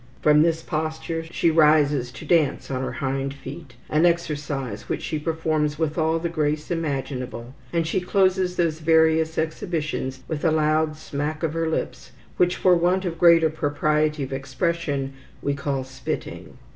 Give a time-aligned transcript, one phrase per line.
[0.23, 5.19] From this posture she rises to dance on her hind feet, an exercise which she
[5.19, 10.95] performs with all the grace imaginable; and she closes these various exhibitions with a loud
[10.97, 16.57] smack of her lips, which, for want of greater propriety of expression, we call spitting.